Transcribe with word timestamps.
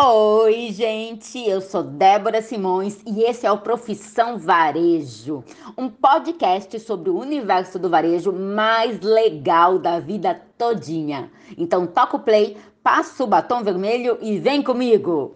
Oi, 0.00 0.70
gente, 0.70 1.44
eu 1.44 1.60
sou 1.60 1.82
Débora 1.82 2.40
Simões 2.40 3.02
e 3.04 3.24
esse 3.24 3.44
é 3.44 3.50
o 3.50 3.58
Profissão 3.58 4.38
Varejo, 4.38 5.42
um 5.76 5.88
podcast 5.88 6.78
sobre 6.78 7.10
o 7.10 7.18
universo 7.18 7.80
do 7.80 7.90
varejo 7.90 8.32
mais 8.32 9.00
legal 9.00 9.76
da 9.76 9.98
vida 9.98 10.40
todinha. 10.56 11.32
Então 11.56 11.84
toca 11.84 12.16
o 12.16 12.20
play, 12.20 12.56
passa 12.80 13.24
o 13.24 13.26
batom 13.26 13.64
vermelho 13.64 14.16
e 14.20 14.38
vem 14.38 14.62
comigo! 14.62 15.34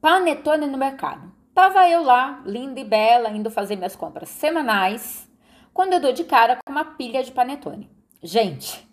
Panetone 0.00 0.66
no 0.66 0.78
mercado. 0.78 1.30
Tava 1.52 1.86
eu 1.86 2.02
lá, 2.02 2.40
linda 2.46 2.80
e 2.80 2.84
bela, 2.84 3.28
indo 3.28 3.50
fazer 3.50 3.76
minhas 3.76 3.94
compras 3.94 4.30
semanais 4.30 5.28
quando 5.72 5.92
eu 5.94 6.00
dou 6.00 6.12
de 6.12 6.24
cara 6.24 6.58
com 6.64 6.72
uma 6.72 6.84
pilha 6.84 7.22
de 7.22 7.32
panetone. 7.32 7.90
Gente, 8.22 8.86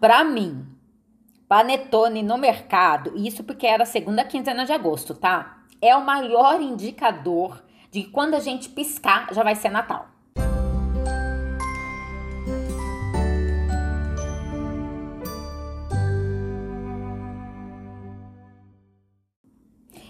para 0.00 0.22
mim, 0.22 0.66
panetone 1.48 2.22
no 2.22 2.38
mercado, 2.38 3.12
isso 3.16 3.42
porque 3.44 3.66
era 3.66 3.84
segunda 3.84 4.24
quinzena 4.24 4.64
de 4.64 4.72
agosto, 4.72 5.14
tá? 5.14 5.58
É 5.80 5.94
o 5.96 6.04
maior 6.04 6.60
indicador 6.60 7.62
de 7.90 8.02
que 8.02 8.10
quando 8.10 8.34
a 8.34 8.40
gente 8.40 8.68
piscar 8.68 9.32
já 9.32 9.42
vai 9.42 9.54
ser 9.54 9.70
Natal. 9.70 10.08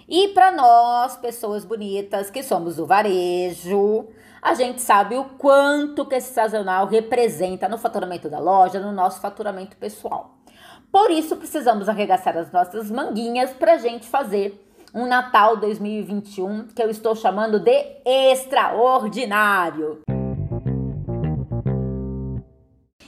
E 0.07 0.29
para 0.29 0.53
nós, 0.53 1.17
pessoas 1.17 1.65
bonitas 1.65 2.31
que 2.31 2.43
somos 2.43 2.77
do 2.77 2.87
varejo, 2.87 4.07
a 4.45 4.53
gente 4.53 4.83
sabe 4.83 5.17
o 5.17 5.25
quanto 5.25 6.05
que 6.05 6.17
esse 6.17 6.35
sazonal 6.35 6.87
representa 6.87 7.67
no 7.67 7.79
faturamento 7.79 8.29
da 8.29 8.39
loja, 8.39 8.79
no 8.79 8.93
nosso 8.93 9.19
faturamento 9.19 9.75
pessoal. 9.79 10.37
Por 10.93 11.11
isso, 11.11 11.35
precisamos 11.39 11.89
arregaçar 11.89 12.37
as 12.37 12.53
nossas 12.53 12.91
manguinhas 12.91 13.55
para 13.55 13.73
a 13.73 13.79
gente 13.79 14.07
fazer 14.07 14.63
um 14.95 15.07
Natal 15.07 15.57
2021 15.57 16.69
que 16.69 16.83
eu 16.83 16.91
estou 16.91 17.17
chamando 17.17 17.59
de 17.59 17.87
extraordinário. 18.05 20.03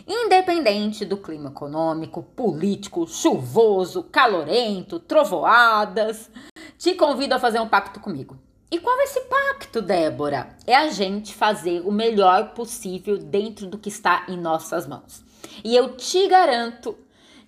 Independente 0.09 1.05
do 1.05 1.19
clima 1.19 1.51
econômico, 1.51 2.23
político, 2.23 3.07
chuvoso, 3.07 4.05
calorento, 4.05 4.99
trovoadas, 4.99 6.31
te 6.79 6.95
convido 6.95 7.35
a 7.35 7.39
fazer 7.39 7.61
um 7.61 7.69
pacto 7.69 8.01
comigo. 8.01 8.46
E 8.69 8.81
qual 8.81 8.99
é 9.01 9.05
esse 9.05 9.21
pacto, 9.21 9.81
Débora? 9.81 10.49
É 10.67 10.75
a 10.75 10.89
gente 10.89 11.33
fazer 11.33 11.83
o 11.87 11.93
melhor 11.93 12.53
possível 12.53 13.17
dentro 13.17 13.67
do 13.69 13.79
que 13.79 13.89
está 13.89 14.27
em 14.29 14.37
nossas 14.37 14.89
mãos. 14.89 15.25
E 15.65 15.77
eu 15.77 15.97
te 15.97 16.27
garanto 16.27 16.97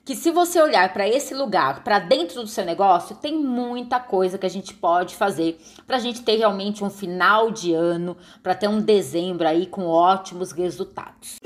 que 0.04 0.14
se 0.14 0.30
você 0.30 0.62
olhar 0.62 0.92
para 0.92 1.08
esse 1.08 1.34
lugar, 1.34 1.82
para 1.82 1.98
dentro 1.98 2.40
do 2.40 2.46
seu 2.46 2.64
negócio, 2.64 3.16
tem 3.16 3.36
muita 3.36 3.98
coisa 3.98 4.38
que 4.38 4.46
a 4.46 4.50
gente 4.50 4.72
pode 4.72 5.16
fazer 5.16 5.60
para 5.86 5.96
a 5.96 6.00
gente 6.00 6.22
ter 6.22 6.36
realmente 6.36 6.84
um 6.84 6.88
final 6.88 7.50
de 7.50 7.74
ano, 7.74 8.16
para 8.40 8.54
ter 8.54 8.68
um 8.68 8.80
dezembro 8.80 9.46
aí 9.46 9.66
com 9.66 9.86
ótimos 9.86 10.52
resultados. 10.52 11.36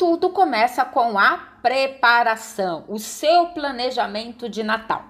Tudo 0.00 0.30
começa 0.30 0.84
com 0.84 1.18
a 1.18 1.36
preparação, 1.62 2.84
o 2.88 2.98
seu 2.98 3.46
planejamento 3.48 4.48
de 4.48 4.62
Natal. 4.62 5.04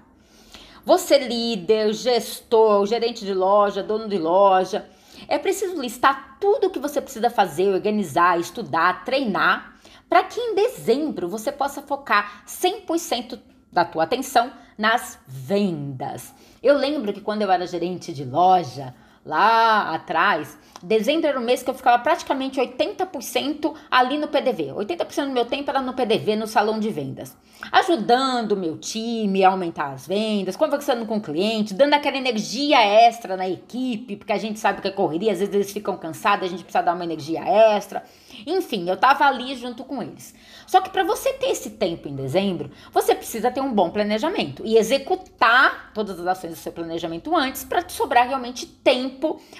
Você, 0.85 1.17
líder, 1.17 1.93
gestor, 1.93 2.85
gerente 2.85 3.23
de 3.23 3.33
loja, 3.33 3.81
dono 3.81 4.09
de 4.09 4.17
loja, 4.17 4.89
é 5.27 5.37
preciso 5.37 5.79
listar 5.79 6.37
tudo 6.39 6.67
o 6.67 6.69
que 6.69 6.79
você 6.79 6.99
precisa 6.99 7.29
fazer, 7.29 7.73
organizar, 7.73 8.39
estudar, 8.39 9.05
treinar, 9.05 9.75
para 10.09 10.23
que 10.23 10.39
em 10.39 10.55
dezembro 10.55 11.29
você 11.29 11.51
possa 11.51 11.81
focar 11.81 12.43
100% 12.45 13.39
da 13.71 13.85
tua 13.85 14.03
atenção 14.03 14.51
nas 14.77 15.17
vendas. 15.25 16.33
Eu 16.61 16.75
lembro 16.75 17.13
que 17.13 17.21
quando 17.21 17.43
eu 17.43 17.51
era 17.51 17.65
gerente 17.65 18.11
de 18.11 18.25
loja, 18.25 18.93
lá 19.25 19.93
atrás, 19.93 20.57
dezembro 20.81 21.27
era 21.27 21.39
o 21.39 21.43
mês 21.43 21.61
que 21.61 21.69
eu 21.69 21.73
ficava 21.73 22.01
praticamente 22.01 22.59
80% 22.59 23.73
ali 23.89 24.17
no 24.17 24.27
PDV. 24.27 24.73
80% 24.73 25.25
do 25.25 25.31
meu 25.31 25.45
tempo 25.45 25.69
era 25.69 25.81
no 25.81 25.93
PDV, 25.93 26.35
no 26.35 26.47
salão 26.47 26.79
de 26.79 26.89
vendas. 26.89 27.35
Ajudando 27.71 28.53
o 28.53 28.57
meu 28.57 28.77
time 28.77 29.43
a 29.43 29.49
aumentar 29.49 29.91
as 29.91 30.07
vendas, 30.07 30.55
conversando 30.55 31.05
com 31.05 31.17
o 31.17 31.21
cliente, 31.21 31.75
dando 31.75 31.93
aquela 31.93 32.17
energia 32.17 32.81
extra 32.81 33.37
na 33.37 33.47
equipe, 33.47 34.15
porque 34.15 34.33
a 34.33 34.37
gente 34.37 34.59
sabe 34.59 34.81
que 34.81 34.87
é 34.87 34.91
correria, 34.91 35.31
às 35.31 35.39
vezes 35.39 35.53
eles 35.53 35.71
ficam 35.71 35.95
cansados, 35.95 36.45
a 36.45 36.49
gente 36.49 36.63
precisa 36.63 36.83
dar 36.83 36.95
uma 36.95 37.03
energia 37.03 37.41
extra. 37.75 38.03
Enfim, 38.47 38.89
eu 38.89 38.97
tava 38.97 39.25
ali 39.25 39.55
junto 39.55 39.83
com 39.83 40.01
eles. 40.01 40.33
Só 40.65 40.81
que 40.81 40.89
para 40.89 41.03
você 41.03 41.33
ter 41.33 41.51
esse 41.51 41.71
tempo 41.71 42.07
em 42.07 42.15
dezembro, 42.15 42.71
você 42.91 43.13
precisa 43.13 43.51
ter 43.51 43.61
um 43.61 43.71
bom 43.71 43.91
planejamento 43.91 44.63
e 44.65 44.77
executar 44.77 45.91
todas 45.93 46.19
as 46.19 46.25
ações 46.25 46.53
do 46.53 46.59
seu 46.59 46.71
planejamento 46.71 47.35
antes 47.35 47.63
para 47.63 47.83
te 47.83 47.93
sobrar 47.93 48.27
realmente 48.27 48.65
tempo 48.65 49.10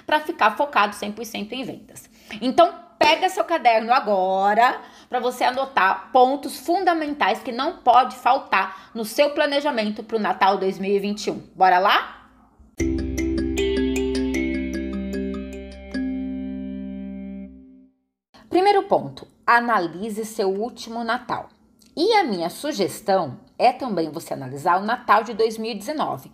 para 0.06 0.19
ficar 0.19 0.57
focado 0.57 0.95
100% 0.95 1.51
em 1.51 1.63
vendas. 1.63 2.09
Então, 2.41 2.73
pega 2.97 3.29
seu 3.29 3.44
caderno 3.44 3.91
agora 3.91 4.79
para 5.09 5.19
você 5.19 5.44
anotar 5.44 6.12
pontos 6.12 6.57
fundamentais 6.59 7.39
que 7.39 7.51
não 7.51 7.78
pode 7.78 8.16
faltar 8.16 8.91
no 8.94 9.03
seu 9.03 9.31
planejamento 9.31 10.03
para 10.03 10.17
o 10.17 10.19
Natal 10.19 10.57
2021. 10.57 11.39
Bora 11.56 11.79
lá? 11.79 12.29
Primeiro 18.50 18.83
ponto: 18.83 19.28
analise 19.47 20.25
seu 20.25 20.50
último 20.50 21.03
Natal. 21.03 21.50
E 21.95 22.13
a 22.13 22.23
minha 22.23 22.50
sugestão 22.50 23.39
é 23.57 23.73
também 23.73 24.09
você 24.09 24.33
analisar 24.33 24.79
o 24.79 24.85
Natal 24.85 25.23
de 25.23 25.33
2019. 25.33 26.31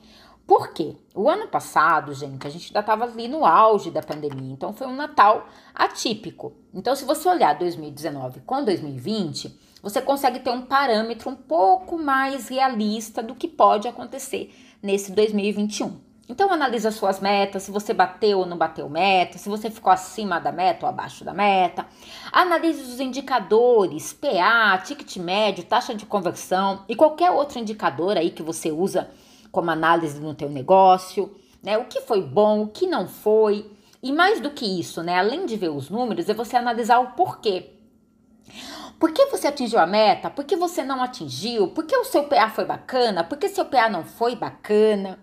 Por 0.47 0.71
quê? 0.71 0.95
O 1.13 1.29
ano 1.29 1.49
passado, 1.49 2.13
gente, 2.13 2.47
a 2.47 2.49
gente 2.49 2.67
ainda 2.67 2.79
estava 2.79 3.03
ali 3.03 3.27
no 3.27 3.45
auge 3.45 3.91
da 3.91 4.01
pandemia, 4.01 4.53
então 4.53 4.71
foi 4.71 4.87
um 4.87 4.95
Natal 4.95 5.45
atípico. 5.75 6.53
Então, 6.73 6.95
se 6.95 7.03
você 7.03 7.27
olhar 7.27 7.53
2019 7.59 8.39
com 8.45 8.63
2020, 8.63 9.59
você 9.83 10.01
consegue 10.01 10.39
ter 10.39 10.49
um 10.49 10.61
parâmetro 10.61 11.29
um 11.29 11.35
pouco 11.35 11.97
mais 11.97 12.47
realista 12.47 13.21
do 13.21 13.35
que 13.35 13.47
pode 13.47 13.89
acontecer 13.89 14.55
nesse 14.81 15.11
2021. 15.11 16.07
Então 16.29 16.51
analisa 16.51 16.91
suas 16.91 17.21
metas, 17.21 17.63
se 17.63 17.71
você 17.71 17.93
bateu 17.93 18.39
ou 18.39 18.45
não 18.45 18.57
bateu 18.57 18.89
meta, 18.89 19.37
se 19.37 19.47
você 19.47 19.69
ficou 19.69 19.91
acima 19.93 20.39
da 20.39 20.51
meta 20.51 20.85
ou 20.85 20.89
abaixo 20.89 21.23
da 21.23 21.33
meta. 21.33 21.85
Analise 22.33 22.81
os 22.81 22.99
indicadores, 22.99 24.11
PA, 24.11 24.77
ticket 24.79 25.17
médio, 25.17 25.63
taxa 25.63 25.95
de 25.95 26.05
conversão 26.05 26.83
e 26.89 26.97
qualquer 26.97 27.31
outro 27.31 27.59
indicador 27.59 28.17
aí 28.17 28.29
que 28.29 28.43
você 28.43 28.71
usa 28.71 29.09
como 29.51 29.71
análise 29.71 30.19
no 30.19 30.33
teu 30.33 30.49
negócio, 30.49 31.35
né? 31.63 31.77
O 31.77 31.85
que 31.85 32.01
foi 32.01 32.21
bom, 32.21 32.63
o 32.63 32.67
que 32.67 32.87
não 32.87 33.07
foi. 33.07 33.69
E 34.01 34.11
mais 34.11 34.39
do 34.39 34.51
que 34.51 34.65
isso, 34.65 35.01
né? 35.03 35.17
Além 35.17 35.45
de 35.45 35.55
ver 35.55 35.69
os 35.69 35.89
números, 35.89 36.29
é 36.29 36.33
você 36.33 36.55
analisar 36.55 36.99
o 36.99 37.11
porquê. 37.11 37.73
Por 38.99 39.11
que 39.11 39.25
você 39.27 39.47
atingiu 39.47 39.79
a 39.79 39.85
meta? 39.85 40.29
Por 40.29 40.45
que 40.45 40.55
você 40.55 40.83
não 40.83 41.03
atingiu? 41.03 41.67
Por 41.67 41.85
que 41.85 41.95
o 41.95 42.05
seu 42.05 42.23
PA 42.23 42.49
foi 42.49 42.65
bacana? 42.65 43.23
Por 43.23 43.37
que 43.37 43.49
seu 43.49 43.65
PA 43.65 43.89
não 43.89 44.03
foi 44.03 44.35
bacana? 44.35 45.19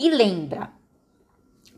E 0.00 0.08
lembra, 0.08 0.70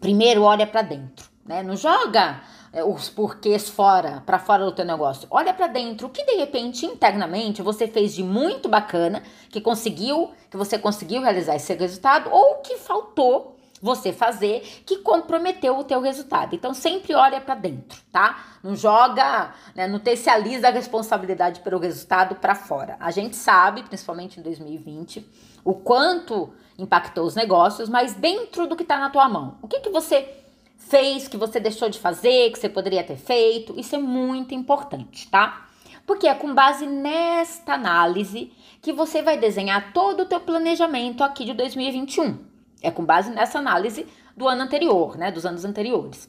primeiro 0.01 0.43
olha 0.43 0.67
para 0.67 0.83
dentro, 0.83 1.29
né? 1.45 1.63
Não 1.63 1.77
joga 1.77 2.43
os 2.83 3.09
porquês 3.09 3.69
fora, 3.69 4.23
para 4.27 4.39
fora 4.39 4.65
do 4.65 4.73
teu 4.73 4.85
negócio. 4.85 5.29
Olha 5.31 5.55
para 5.55 5.67
dentro, 5.67 6.07
o 6.07 6.11
que 6.11 6.25
de 6.25 6.35
repente 6.35 6.87
internamente 6.87 7.63
você 7.63 7.87
fez 7.87 8.15
de 8.15 8.23
muito 8.23 8.69
bacana, 8.69 9.23
que 9.51 9.61
conseguiu, 9.61 10.33
que 10.51 10.57
você 10.57 10.79
conseguiu 10.79 11.23
realizar 11.23 11.55
esse 11.55 11.73
resultado 11.75 12.31
ou 12.31 12.57
que 12.57 12.77
faltou 12.77 13.55
você 13.85 14.15
fazer 14.15 14.83
que 14.87 14.97
comprometeu 14.99 15.79
o 15.79 15.85
teu 15.85 16.01
resultado. 16.01 16.55
Então 16.55 16.73
sempre 16.73 17.15
olha 17.15 17.39
para 17.39 17.55
dentro, 17.55 18.01
tá? 18.11 18.43
Não 18.63 18.75
joga, 18.75 19.53
né, 19.75 19.87
não 19.87 19.99
tercializa 19.99 20.69
a 20.69 20.71
responsabilidade 20.71 21.61
pelo 21.61 21.79
resultado 21.79 22.35
para 22.37 22.55
fora. 22.55 22.97
A 22.99 23.11
gente 23.11 23.37
sabe, 23.37 23.83
principalmente 23.83 24.41
em 24.41 24.43
2020, 24.43 25.29
o 25.63 25.75
quanto 25.75 26.51
impactou 26.79 27.27
os 27.27 27.35
negócios, 27.35 27.89
mas 27.89 28.15
dentro 28.15 28.67
do 28.67 28.75
que 28.75 28.83
está 28.83 28.99
na 28.99 29.11
tua 29.11 29.29
mão. 29.29 29.59
O 29.61 29.69
que, 29.69 29.81
que 29.81 29.91
você 29.91 30.44
fez, 30.77 31.29
que 31.29 31.37
você 31.37 31.59
deixou 31.59 31.89
de 31.89 31.99
fazer, 31.99 32.51
que 32.51 32.59
você 32.59 32.69
poderia 32.69 33.03
ter 33.03 33.17
feito? 33.17 33.79
Isso 33.79 33.95
é 33.95 33.99
muito 33.99 34.55
importante, 34.55 35.29
tá? 35.29 35.67
Porque 36.07 36.27
é 36.27 36.35
com 36.35 36.55
base 36.55 36.87
nesta 36.87 37.75
análise 37.75 38.53
que 38.83 38.93
você 38.93 39.23
vai 39.23 39.39
desenhar 39.39 39.93
todo 39.93 40.21
o 40.21 40.27
teu 40.27 40.41
planejamento 40.41 41.25
aqui 41.25 41.45
de 41.45 41.55
2021. 41.55 42.39
É 42.83 42.91
com 42.91 43.05
base 43.05 43.31
nessa 43.31 43.59
análise 43.59 44.07
do 44.37 44.47
ano 44.47 44.63
anterior, 44.63 45.17
né, 45.17 45.31
dos 45.31 45.47
anos 45.47 45.65
anteriores. 45.65 46.29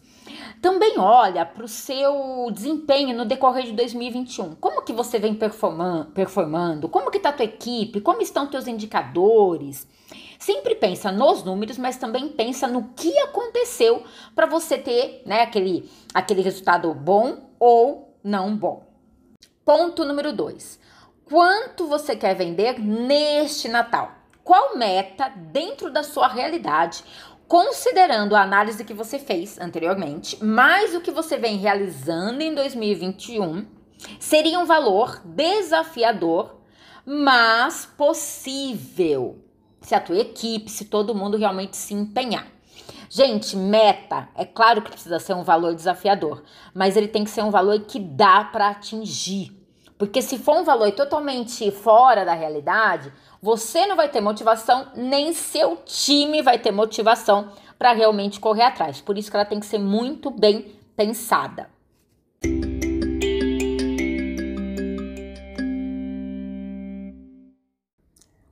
Também 0.62 0.98
olha 0.98 1.46
para 1.46 1.66
o 1.66 1.68
seu 1.68 2.50
desempenho 2.52 3.16
no 3.16 3.26
decorrer 3.26 3.66
de 3.66 3.74
2021. 3.74 4.56
Como 4.56 4.82
que 4.84 4.94
você 4.94 5.20
vem 5.20 5.36
performando? 5.36 6.88
como 6.90 7.12
que 7.12 7.18
está 7.18 7.30
a 7.30 7.34
tua 7.34 7.46
equipe? 7.46 8.02
Como 8.02 8.22
estão 8.22 8.48
teus 8.48 8.68
indicadores? 8.68 9.88
Sempre 10.40 10.76
pensa 10.76 11.12
nos 11.12 11.44
números, 11.44 11.78
mas 11.78 11.98
também 11.98 12.30
pensa 12.30 12.68
no 12.68 12.90
que 12.96 13.18
aconteceu 13.20 14.04
para 14.36 14.46
você 14.46 14.78
ter, 14.78 15.22
né, 15.26 15.42
aquele, 15.42 15.90
aquele 16.14 16.42
resultado 16.42 16.94
bom 16.94 17.50
ou 17.60 18.16
não 18.24 18.56
bom. 18.56 18.86
Ponto 19.64 20.06
número 20.06 20.34
dois. 20.34 20.80
Quanto 21.26 21.88
você 21.88 22.16
quer 22.16 22.36
vender 22.36 22.80
neste 22.80 23.68
Natal? 23.68 24.12
Qual 24.44 24.78
meta 24.78 25.30
dentro 25.36 25.90
da 25.90 26.04
sua 26.04 26.28
realidade, 26.28 27.04
considerando 27.48 28.36
a 28.36 28.44
análise 28.44 28.86
que 28.86 28.94
você 28.94 29.18
fez 29.18 29.60
anteriormente, 29.60 30.44
mais 30.44 30.94
o 30.94 31.02
que 31.02 31.10
você 31.10 31.38
vem 31.38 31.58
realizando 31.58 32.42
em 32.42 32.54
2021, 32.54 33.66
seria 34.20 34.60
um 34.60 34.66
valor 34.66 35.20
desafiador, 35.26 36.58
mas 37.04 37.88
possível? 37.98 39.44
Se 39.86 39.94
a 39.94 40.02
tua 40.02 40.18
equipe, 40.18 40.68
se 40.68 40.86
todo 40.86 41.14
mundo 41.14 41.38
realmente 41.38 41.78
se 41.78 41.94
empenhar. 41.94 42.48
Gente, 43.08 43.56
meta, 43.56 44.28
é 44.34 44.44
claro 44.44 44.82
que 44.82 44.90
precisa 44.90 45.20
ser 45.20 45.36
um 45.36 45.44
valor 45.44 45.76
desafiador, 45.76 46.42
mas 46.74 46.98
ele 46.98 47.08
tem 47.08 47.24
que 47.24 47.30
ser 47.30 47.44
um 47.44 47.52
valor 47.52 47.80
que 47.82 48.00
dá 48.00 48.46
para 48.46 48.70
atingir. 48.70 49.52
Porque 49.96 50.24
se 50.24 50.40
for 50.40 50.58
um 50.60 50.64
valor 50.64 50.92
totalmente 50.94 51.70
fora 51.70 52.26
da 52.26 52.34
realidade, 52.34 53.14
você 53.40 53.86
não 53.86 53.96
vai 53.96 54.10
ter 54.10 54.22
motivação, 54.22 54.88
nem 54.96 55.34
seu 55.34 55.78
time 55.86 56.42
vai 56.42 56.58
ter 56.58 56.72
motivação 56.72 57.52
para 57.78 57.94
realmente 57.94 58.40
correr 58.40 58.64
atrás. 58.64 59.02
Por 59.02 59.20
isso 59.20 59.30
que 59.30 59.38
ela 59.38 59.46
tem 59.46 59.60
que 59.60 59.68
ser 59.68 59.78
muito 59.78 60.32
bem 60.32 60.76
pensada. 60.98 61.70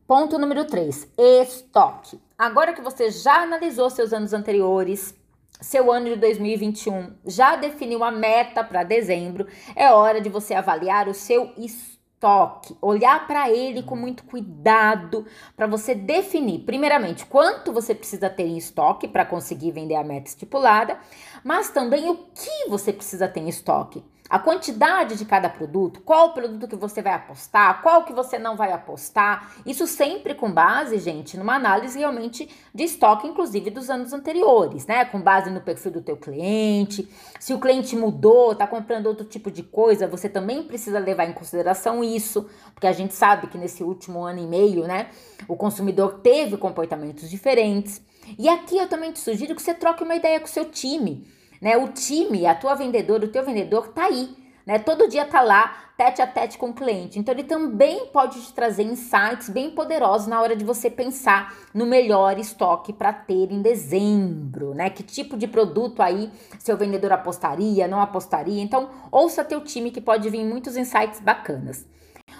Ponto 0.05 0.37
número 0.37 0.65
3, 0.65 1.13
estoque. 1.17 2.19
Agora 2.37 2.73
que 2.73 2.81
você 2.81 3.09
já 3.09 3.41
analisou 3.41 3.89
seus 3.89 4.11
anos 4.11 4.33
anteriores, 4.33 5.15
seu 5.61 5.89
ano 5.89 6.09
de 6.09 6.17
2021 6.17 7.13
já 7.25 7.55
definiu 7.55 8.03
a 8.03 8.11
meta 8.11 8.65
para 8.65 8.83
dezembro, 8.83 9.47
é 9.73 9.89
hora 9.93 10.19
de 10.19 10.27
você 10.27 10.53
avaliar 10.53 11.07
o 11.07 11.13
seu 11.13 11.53
estoque, 11.57 12.75
olhar 12.81 13.25
para 13.25 13.49
ele 13.49 13.81
com 13.81 13.95
muito 13.95 14.25
cuidado, 14.25 15.25
para 15.55 15.67
você 15.67 15.95
definir, 15.95 16.65
primeiramente, 16.65 17.25
quanto 17.25 17.71
você 17.71 17.95
precisa 17.95 18.29
ter 18.29 18.43
em 18.43 18.57
estoque 18.57 19.07
para 19.07 19.25
conseguir 19.25 19.71
vender 19.71 19.95
a 19.95 20.03
meta 20.03 20.27
estipulada, 20.27 20.99
mas 21.45 21.69
também 21.69 22.09
o 22.09 22.17
que 22.35 22.67
você 22.67 22.91
precisa 22.91 23.29
ter 23.29 23.39
em 23.39 23.47
estoque 23.47 24.03
a 24.33 24.39
quantidade 24.39 25.15
de 25.15 25.25
cada 25.25 25.47
produto, 25.47 26.01
qual 26.01 26.29
o 26.29 26.33
produto 26.33 26.67
que 26.67 26.75
você 26.75 27.03
vai 27.03 27.13
apostar, 27.13 27.83
qual 27.83 28.03
que 28.03 28.11
você 28.11 28.39
não 28.39 28.55
vai 28.55 28.71
apostar. 28.71 29.53
Isso 29.63 29.85
sempre 29.85 30.33
com 30.33 30.51
base, 30.51 30.97
gente, 30.97 31.37
numa 31.37 31.53
análise 31.53 31.99
realmente 31.99 32.49
de 32.73 32.83
estoque, 32.83 33.27
inclusive 33.27 33.69
dos 33.69 33.91
anos 33.91 34.11
anteriores, 34.11 34.87
né? 34.87 35.05
Com 35.05 35.21
base 35.21 35.51
no 35.51 35.61
perfil 35.61 35.91
do 35.91 36.01
teu 36.01 36.17
cliente. 36.17 37.07
Se 37.39 37.53
o 37.53 37.59
cliente 37.59 37.95
mudou, 37.95 38.55
tá 38.55 38.65
comprando 38.65 39.05
outro 39.05 39.23
tipo 39.23 39.51
de 39.51 39.61
coisa, 39.61 40.07
você 40.07 40.27
também 40.27 40.63
precisa 40.63 40.97
levar 40.97 41.25
em 41.25 41.33
consideração 41.33 42.03
isso, 42.03 42.49
porque 42.73 42.87
a 42.87 42.91
gente 42.91 43.13
sabe 43.13 43.45
que 43.45 43.57
nesse 43.59 43.83
último 43.83 44.23
ano 44.23 44.39
e 44.39 44.47
meio, 44.47 44.87
né, 44.87 45.11
o 45.47 45.55
consumidor 45.55 46.21
teve 46.23 46.57
comportamentos 46.57 47.29
diferentes. 47.29 48.01
E 48.39 48.49
aqui 48.49 48.79
eu 48.79 48.89
também 48.89 49.11
te 49.11 49.19
sugiro 49.19 49.53
que 49.53 49.61
você 49.61 49.75
troque 49.75 50.03
uma 50.03 50.15
ideia 50.15 50.39
com 50.39 50.47
o 50.47 50.49
seu 50.49 50.65
time 50.65 51.23
né? 51.63 51.77
O 51.77 51.87
time, 51.87 52.45
a 52.45 52.53
tua 52.53 52.75
vendedora, 52.75 53.23
o 53.23 53.29
teu 53.29 53.41
vendedor 53.41 53.87
tá 53.87 54.03
aí, 54.03 54.35
né? 54.65 54.79
Todo 54.79 55.07
dia 55.07 55.23
tá 55.23 55.39
lá, 55.39 55.73
tete 55.95 56.21
a 56.21 56.27
tete 56.27 56.57
com 56.57 56.71
o 56.71 56.73
cliente. 56.73 57.17
Então 57.17 57.33
ele 57.33 57.45
também 57.45 58.07
pode 58.07 58.41
te 58.41 58.51
trazer 58.51 58.83
insights 58.83 59.47
bem 59.47 59.71
poderosos 59.71 60.27
na 60.27 60.41
hora 60.41 60.57
de 60.57 60.65
você 60.65 60.89
pensar 60.89 61.55
no 61.73 61.85
melhor 61.85 62.37
estoque 62.37 62.91
para 62.91 63.13
ter 63.13 63.49
em 63.49 63.61
dezembro, 63.61 64.73
né? 64.73 64.89
Que 64.89 65.03
tipo 65.03 65.37
de 65.37 65.47
produto 65.47 66.01
aí 66.01 66.29
seu 66.59 66.75
vendedor 66.75 67.13
apostaria, 67.13 67.87
não 67.87 68.01
apostaria? 68.01 68.61
Então, 68.61 68.89
ouça 69.09 69.41
teu 69.41 69.61
time 69.61 69.89
que 69.89 70.01
pode 70.01 70.29
vir 70.29 70.43
muitos 70.43 70.75
insights 70.75 71.21
bacanas. 71.21 71.87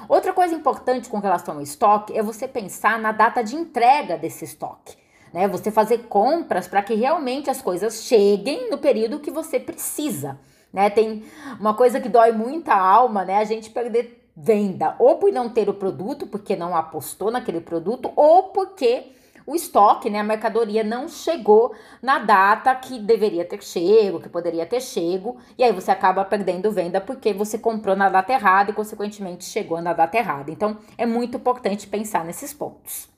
Outra 0.10 0.34
coisa 0.34 0.54
importante 0.54 1.08
com 1.08 1.20
relação 1.20 1.56
ao 1.56 1.62
estoque 1.62 2.18
é 2.18 2.22
você 2.22 2.46
pensar 2.46 3.00
na 3.00 3.14
data 3.14 3.42
de 3.42 3.56
entrega 3.56 4.18
desse 4.18 4.44
estoque 4.44 5.02
né? 5.34 5.48
Você 5.48 5.72
fazer 5.72 6.04
compras 6.04 6.68
para 6.68 6.84
que 6.84 6.94
realmente 6.94 7.50
as 7.50 7.62
coisas 7.62 8.04
cheguem 8.04 8.70
no 8.70 8.78
período 8.78 9.20
que 9.20 9.32
você 9.32 9.60
precisa, 9.60 10.40
né? 10.72 10.90
Tem 10.90 11.24
uma 11.60 11.74
coisa 11.74 12.00
que 12.00 12.08
dói 12.08 12.32
muito 12.32 12.70
a 12.70 12.78
alma, 12.78 13.26
né? 13.26 13.38
A 13.38 13.44
gente 13.44 13.70
perder 13.70 14.24
venda, 14.36 14.96
ou 15.00 15.18
por 15.18 15.32
não 15.32 15.50
ter 15.50 15.70
o 15.70 15.74
produto, 15.74 16.26
porque 16.28 16.56
não 16.56 16.76
apostou 16.76 17.30
naquele 17.30 17.62
produto, 17.62 18.12
ou 18.16 18.44
porque 18.50 19.12
o 19.46 19.56
estoque, 19.56 20.10
né, 20.10 20.20
a 20.20 20.24
mercadoria 20.24 20.84
não 20.84 21.08
chegou 21.08 21.76
na 22.02 22.20
data 22.20 22.74
que 22.76 22.98
deveria 22.98 23.46
ter 23.46 23.62
chego, 23.64 24.20
que 24.20 24.30
poderia 24.30 24.66
ter 24.66 24.82
chego, 24.82 25.38
e 25.58 25.64
aí 25.64 25.72
você 25.72 25.92
acaba 25.92 26.24
perdendo 26.24 26.72
venda 26.72 27.02
porque 27.02 27.34
você 27.34 27.58
comprou 27.58 27.96
na 27.96 28.10
data 28.10 28.32
errada 28.32 28.72
e 28.72 28.74
consequentemente 28.74 29.44
chegou 29.44 29.82
na 29.82 29.94
data 29.94 30.18
errada. 30.18 30.50
Então, 30.50 30.78
é 30.98 31.06
muito 31.06 31.38
importante 31.38 31.88
pensar 31.88 32.24
nesses 32.24 32.54
pontos. 32.54 33.13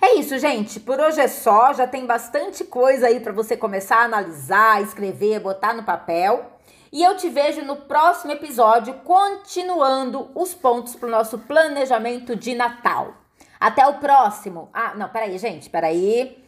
É 0.00 0.14
isso, 0.14 0.38
gente. 0.38 0.78
Por 0.78 1.00
hoje 1.00 1.20
é 1.20 1.28
só. 1.28 1.72
Já 1.72 1.86
tem 1.86 2.06
bastante 2.06 2.64
coisa 2.64 3.08
aí 3.08 3.20
para 3.20 3.32
você 3.32 3.56
começar 3.56 3.96
a 3.98 4.04
analisar, 4.04 4.82
escrever, 4.82 5.40
botar 5.40 5.74
no 5.74 5.82
papel. 5.82 6.52
E 6.92 7.02
eu 7.02 7.16
te 7.16 7.28
vejo 7.28 7.62
no 7.62 7.76
próximo 7.76 8.32
episódio, 8.32 8.94
continuando 9.04 10.30
os 10.34 10.54
pontos 10.54 10.96
para 10.96 11.08
o 11.08 11.10
nosso 11.10 11.38
planejamento 11.38 12.34
de 12.34 12.54
Natal. 12.54 13.14
Até 13.60 13.86
o 13.86 13.94
próximo. 13.94 14.70
Ah, 14.72 14.94
não, 14.94 15.08
peraí, 15.08 15.36
gente, 15.36 15.68
peraí. 15.68 16.42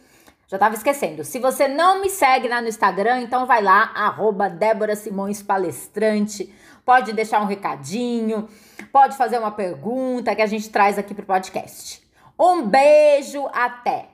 Já 0.47 0.57
tava 0.57 0.75
esquecendo. 0.75 1.23
Se 1.23 1.37
você 1.37 1.67
não 1.67 2.01
me 2.01 2.09
segue 2.09 2.47
lá 2.47 2.61
no 2.61 2.67
Instagram, 2.67 3.21
então 3.21 3.45
vai 3.45 3.61
lá, 3.61 3.91
arroba 3.93 4.49
Débora 4.49 4.95
Simões 4.95 5.43
Palestrante. 5.43 6.53
Pode 6.83 7.13
deixar 7.13 7.41
um 7.41 7.45
recadinho, 7.45 8.49
pode 8.91 9.15
fazer 9.15 9.37
uma 9.37 9.51
pergunta 9.51 10.35
que 10.35 10.41
a 10.41 10.47
gente 10.47 10.69
traz 10.69 10.97
aqui 10.97 11.13
pro 11.13 11.25
podcast. 11.25 12.01
Um 12.43 12.63
beijo, 12.67 13.47
até! 13.53 14.10